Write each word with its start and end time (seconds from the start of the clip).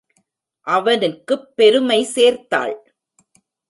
அவனுக்குப் 0.67 1.55
பெருமை 1.55 2.03
சேர்த்தாள். 2.03 2.75